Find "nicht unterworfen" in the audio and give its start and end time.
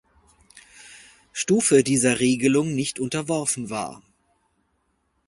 2.73-3.69